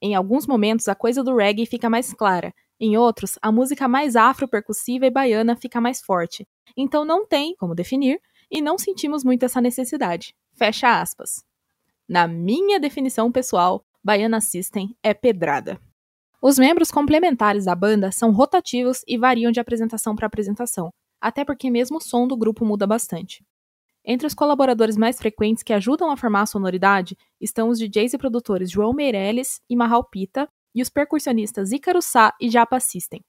Em 0.00 0.14
alguns 0.14 0.46
momentos 0.46 0.88
a 0.88 0.94
coisa 0.94 1.22
do 1.22 1.36
reggae 1.36 1.66
fica 1.66 1.90
mais 1.90 2.12
clara, 2.12 2.54
em 2.84 2.96
outros, 2.96 3.38
a 3.40 3.50
música 3.50 3.88
mais 3.88 4.16
afro-percussiva 4.16 5.06
e 5.06 5.10
baiana 5.10 5.56
fica 5.56 5.80
mais 5.80 6.00
forte. 6.00 6.46
Então 6.76 7.04
não 7.04 7.26
tem 7.26 7.54
como 7.56 7.74
definir 7.74 8.20
e 8.50 8.60
não 8.60 8.78
sentimos 8.78 9.24
muito 9.24 9.44
essa 9.44 9.60
necessidade. 9.60 10.34
Fecha 10.54 11.00
aspas. 11.00 11.44
Na 12.08 12.28
minha 12.28 12.78
definição 12.78 13.32
pessoal, 13.32 13.84
Baiana 14.04 14.40
System 14.40 14.94
é 15.02 15.14
pedrada. 15.14 15.80
Os 16.42 16.58
membros 16.58 16.90
complementares 16.90 17.64
da 17.64 17.74
banda 17.74 18.12
são 18.12 18.30
rotativos 18.30 19.00
e 19.08 19.16
variam 19.16 19.50
de 19.50 19.58
apresentação 19.58 20.14
para 20.14 20.26
apresentação, 20.26 20.90
até 21.18 21.42
porque 21.42 21.70
mesmo 21.70 21.96
o 21.96 22.00
som 22.02 22.28
do 22.28 22.36
grupo 22.36 22.66
muda 22.66 22.86
bastante. 22.86 23.42
Entre 24.04 24.26
os 24.26 24.34
colaboradores 24.34 24.98
mais 24.98 25.16
frequentes 25.16 25.62
que 25.62 25.72
ajudam 25.72 26.10
a 26.10 26.16
formar 26.18 26.42
a 26.42 26.46
sonoridade 26.46 27.16
estão 27.40 27.70
os 27.70 27.78
DJs 27.78 28.12
e 28.12 28.18
produtores 28.18 28.70
João 28.70 28.92
Meirelles 28.92 29.62
e 29.70 29.74
Mahal 29.74 30.04
Pita, 30.04 30.46
e 30.74 30.82
os 30.82 30.90
percussionistas 30.90 31.72
Ícaro 31.72 32.02
Sá 32.02 32.34
e 32.40 32.50
Japa 32.50 32.80
System. 32.80 33.22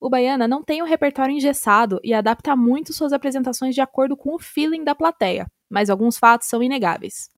O 0.00 0.10
Baiana 0.10 0.46
não 0.46 0.62
tem 0.62 0.82
um 0.82 0.86
repertório 0.86 1.34
engessado 1.34 1.98
e 2.04 2.12
adapta 2.12 2.54
muito 2.54 2.92
suas 2.92 3.12
apresentações 3.12 3.74
de 3.74 3.80
acordo 3.80 4.16
com 4.16 4.34
o 4.34 4.38
feeling 4.38 4.84
da 4.84 4.94
plateia, 4.94 5.46
mas 5.68 5.88
alguns 5.88 6.18
fatos 6.18 6.46
são 6.46 6.62
inegáveis. 6.62 7.30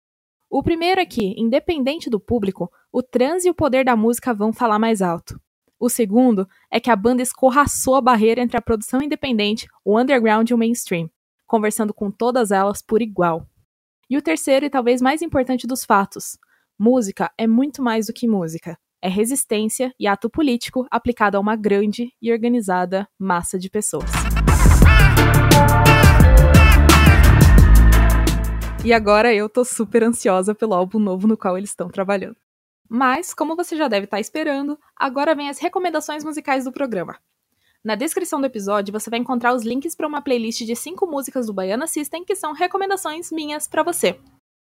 O 0.50 0.62
primeiro 0.62 1.00
é 1.00 1.06
que, 1.06 1.34
independente 1.38 2.10
do 2.10 2.20
público, 2.20 2.70
o 2.92 3.02
transe 3.02 3.46
e 3.46 3.50
o 3.50 3.54
poder 3.54 3.84
da 3.84 3.96
música 3.96 4.34
vão 4.34 4.52
falar 4.52 4.78
mais 4.78 5.00
alto. 5.00 5.40
O 5.78 5.88
segundo 5.88 6.48
é 6.70 6.80
que 6.80 6.90
a 6.90 6.96
banda 6.96 7.22
escorraçou 7.22 7.94
a 7.94 8.00
barreira 8.00 8.40
entre 8.40 8.56
a 8.56 8.62
produção 8.62 9.00
independente, 9.02 9.68
o 9.84 9.98
underground 9.98 10.48
e 10.48 10.54
o 10.54 10.58
mainstream, 10.58 11.10
conversando 11.46 11.92
com 11.92 12.10
todas 12.10 12.50
elas 12.50 12.82
por 12.82 13.02
igual. 13.02 13.46
E 14.08 14.16
o 14.16 14.22
terceiro 14.22 14.64
e 14.66 14.70
talvez 14.70 15.02
mais 15.02 15.22
importante 15.22 15.66
dos 15.66 15.84
fatos: 15.84 16.38
música 16.78 17.30
é 17.36 17.46
muito 17.46 17.82
mais 17.82 18.06
do 18.06 18.12
que 18.12 18.26
música 18.26 18.78
é 19.06 19.08
resistência 19.08 19.94
e 20.00 20.06
ato 20.08 20.28
político 20.28 20.84
aplicado 20.90 21.36
a 21.36 21.40
uma 21.40 21.54
grande 21.54 22.12
e 22.20 22.32
organizada 22.32 23.08
massa 23.16 23.56
de 23.56 23.70
pessoas. 23.70 24.10
E 28.84 28.92
agora 28.92 29.32
eu 29.32 29.48
tô 29.48 29.64
super 29.64 30.02
ansiosa 30.02 30.56
pelo 30.56 30.74
álbum 30.74 30.98
novo 30.98 31.28
no 31.28 31.36
qual 31.36 31.56
eles 31.56 31.70
estão 31.70 31.88
trabalhando. 31.88 32.36
Mas, 32.88 33.32
como 33.32 33.54
você 33.54 33.76
já 33.76 33.86
deve 33.86 34.06
estar 34.06 34.18
esperando, 34.18 34.76
agora 34.96 35.36
vem 35.36 35.48
as 35.48 35.60
recomendações 35.60 36.24
musicais 36.24 36.64
do 36.64 36.72
programa. 36.72 37.16
Na 37.84 37.94
descrição 37.94 38.40
do 38.40 38.46
episódio 38.46 38.92
você 38.92 39.08
vai 39.08 39.20
encontrar 39.20 39.54
os 39.54 39.62
links 39.62 39.94
para 39.94 40.08
uma 40.08 40.20
playlist 40.20 40.64
de 40.64 40.74
cinco 40.74 41.06
músicas 41.06 41.46
do 41.46 41.54
Baiana 41.54 41.86
System 41.86 42.24
que 42.24 42.34
são 42.34 42.52
recomendações 42.52 43.30
minhas 43.30 43.68
para 43.68 43.84
você. 43.84 44.18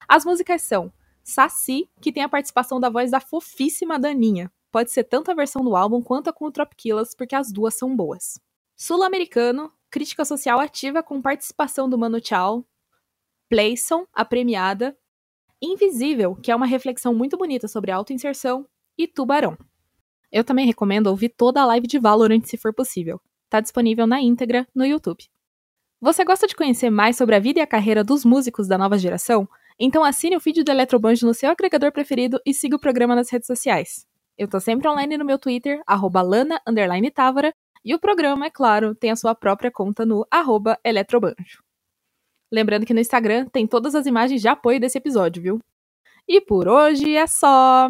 As 0.07 0.23
músicas 0.23 0.61
são 0.61 0.89
Saci, 1.23 1.89
que 2.01 2.11
tem 2.11 2.23
a 2.23 2.29
participação 2.29 2.79
da 2.79 2.89
voz 2.89 3.11
da 3.11 3.19
fofíssima 3.19 3.99
Daninha. 3.99 4.51
pode 4.71 4.91
ser 4.91 5.03
tanto 5.03 5.29
a 5.29 5.33
versão 5.33 5.63
do 5.63 5.75
álbum 5.75 6.01
quanto 6.01 6.29
a 6.29 6.33
com 6.33 6.45
o 6.45 6.51
Tropicillas, 6.51 7.13
porque 7.13 7.35
as 7.35 7.51
duas 7.51 7.75
são 7.75 7.95
boas. 7.95 8.39
Sul-americano, 8.75 9.71
crítica 9.89 10.23
social 10.23 10.59
ativa 10.59 11.03
com 11.03 11.21
participação 11.21 11.89
do 11.89 11.97
Mano 11.97 12.19
Chao, 12.23 12.65
Playson, 13.49 14.07
a 14.13 14.23
premiada, 14.23 14.97
Invisível, 15.61 16.35
que 16.35 16.51
é 16.51 16.55
uma 16.55 16.65
reflexão 16.65 17.13
muito 17.13 17.37
bonita 17.37 17.67
sobre 17.67 17.91
autoinserção, 17.91 18.65
e 18.97 19.07
Tubarão. 19.07 19.55
Eu 20.31 20.43
também 20.43 20.65
recomendo 20.65 21.07
ouvir 21.07 21.29
toda 21.29 21.61
a 21.61 21.65
live 21.65 21.85
de 21.85 21.99
Valorant 21.99 22.43
se 22.45 22.57
for 22.57 22.73
possível. 22.73 23.21
Está 23.45 23.59
disponível 23.59 24.07
na 24.07 24.19
íntegra 24.19 24.67
no 24.73 24.85
YouTube. 24.85 25.23
Você 25.99 26.23
gosta 26.25 26.47
de 26.47 26.55
conhecer 26.55 26.89
mais 26.89 27.15
sobre 27.15 27.35
a 27.35 27.39
vida 27.39 27.59
e 27.59 27.61
a 27.61 27.67
carreira 27.67 28.03
dos 28.03 28.25
músicos 28.25 28.67
da 28.67 28.75
nova 28.75 28.97
geração? 28.97 29.47
Então 29.79 30.03
assine 30.03 30.35
o 30.35 30.39
feed 30.39 30.63
do 30.63 30.71
Eletrobanjo 30.71 31.25
no 31.25 31.33
seu 31.33 31.49
agregador 31.49 31.91
preferido 31.91 32.39
e 32.45 32.53
siga 32.53 32.75
o 32.75 32.79
programa 32.79 33.15
nas 33.15 33.29
redes 33.29 33.47
sociais. 33.47 34.05
Eu 34.37 34.47
tô 34.47 34.59
sempre 34.59 34.87
online 34.87 35.17
no 35.17 35.25
meu 35.25 35.37
Twitter, 35.37 35.81
lana_távora, 35.87 37.53
e 37.83 37.95
o 37.95 37.99
programa, 37.99 38.45
é 38.45 38.49
claro, 38.49 38.93
tem 38.93 39.09
a 39.09 39.15
sua 39.15 39.33
própria 39.33 39.71
conta 39.71 40.05
no 40.05 40.25
arroba 40.29 40.79
eletrobanjo. 40.85 41.63
Lembrando 42.51 42.85
que 42.85 42.93
no 42.93 42.99
Instagram 42.99 43.47
tem 43.47 43.65
todas 43.65 43.95
as 43.95 44.05
imagens 44.05 44.41
de 44.41 44.47
apoio 44.47 44.79
desse 44.79 44.97
episódio, 44.97 45.41
viu? 45.41 45.59
E 46.27 46.39
por 46.39 46.67
hoje 46.67 47.15
é 47.15 47.25
só! 47.25 47.89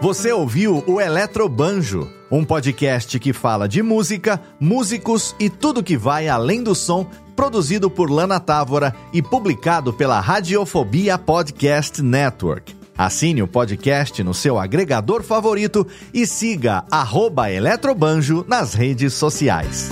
Você 0.00 0.30
ouviu 0.30 0.84
o 0.86 1.00
Eletrobanjo, 1.00 2.08
um 2.30 2.44
podcast 2.44 3.18
que 3.18 3.32
fala 3.32 3.68
de 3.68 3.82
música, 3.82 4.40
músicos 4.58 5.34
e 5.38 5.48
tudo 5.48 5.82
que 5.82 5.96
vai 5.96 6.28
além 6.28 6.62
do 6.62 6.74
som, 6.74 7.06
produzido 7.34 7.90
por 7.90 8.10
Lana 8.10 8.40
Távora 8.40 8.94
e 9.12 9.22
publicado 9.22 9.92
pela 9.92 10.20
Radiofobia 10.20 11.18
Podcast 11.18 12.02
Network. 12.02 12.74
Assine 12.96 13.42
o 13.42 13.46
podcast 13.46 14.22
no 14.22 14.32
seu 14.32 14.58
agregador 14.58 15.22
favorito 15.22 15.86
e 16.14 16.26
siga 16.26 16.84
arroba 16.90 17.50
Eletrobanjo 17.50 18.44
nas 18.48 18.72
redes 18.72 19.12
sociais. 19.12 19.90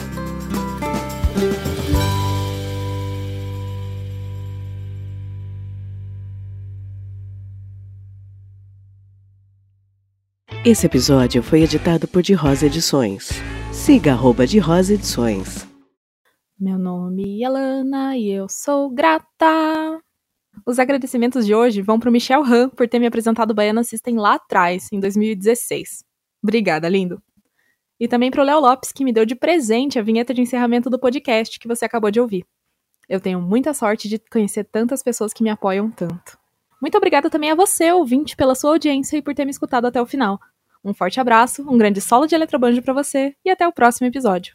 Esse 10.66 10.86
episódio 10.86 11.42
foi 11.42 11.60
editado 11.60 12.08
por 12.08 12.22
De 12.22 12.32
Rosa 12.32 12.64
Edições. 12.64 13.28
Siga 13.70 14.12
arroba 14.12 14.46
De 14.46 14.58
Rosa 14.58 14.94
Edições. 14.94 15.68
Meu 16.58 16.78
nome 16.78 17.42
é 17.42 17.48
Lana 17.50 18.16
e 18.16 18.30
eu 18.30 18.48
sou 18.48 18.88
grata. 18.88 20.00
Os 20.64 20.78
agradecimentos 20.78 21.44
de 21.44 21.54
hoje 21.54 21.82
vão 21.82 22.00
para 22.00 22.08
o 22.08 22.12
Michel 22.12 22.42
Han 22.42 22.70
por 22.70 22.88
ter 22.88 22.98
me 22.98 23.06
apresentado 23.06 23.50
o 23.50 23.54
Baiana 23.54 23.84
System 23.84 24.16
lá 24.16 24.36
atrás, 24.36 24.88
em 24.90 24.98
2016. 24.98 26.02
Obrigada, 26.42 26.88
lindo. 26.88 27.22
E 28.00 28.08
também 28.08 28.30
para 28.30 28.40
o 28.40 28.44
Léo 28.46 28.60
Lopes, 28.60 28.90
que 28.90 29.04
me 29.04 29.12
deu 29.12 29.26
de 29.26 29.34
presente 29.34 29.98
a 29.98 30.02
vinheta 30.02 30.32
de 30.32 30.40
encerramento 30.40 30.88
do 30.88 30.98
podcast 30.98 31.60
que 31.60 31.68
você 31.68 31.84
acabou 31.84 32.10
de 32.10 32.20
ouvir. 32.20 32.46
Eu 33.06 33.20
tenho 33.20 33.38
muita 33.38 33.74
sorte 33.74 34.08
de 34.08 34.18
conhecer 34.18 34.64
tantas 34.64 35.02
pessoas 35.02 35.34
que 35.34 35.42
me 35.42 35.50
apoiam 35.50 35.90
tanto. 35.90 36.38
Muito 36.80 36.96
obrigada 36.96 37.28
também 37.28 37.50
a 37.50 37.54
você, 37.54 37.92
ouvinte, 37.92 38.34
pela 38.34 38.54
sua 38.54 38.70
audiência 38.70 39.18
e 39.18 39.22
por 39.22 39.34
ter 39.34 39.44
me 39.44 39.50
escutado 39.50 39.86
até 39.86 40.00
o 40.00 40.06
final. 40.06 40.40
Um 40.84 40.92
forte 40.92 41.18
abraço, 41.18 41.62
um 41.68 41.78
grande 41.78 42.00
solo 42.00 42.26
de 42.26 42.34
eletrobanjo 42.34 42.82
para 42.82 42.92
você 42.92 43.34
e 43.44 43.50
até 43.50 43.66
o 43.66 43.72
próximo 43.72 44.06
episódio. 44.06 44.54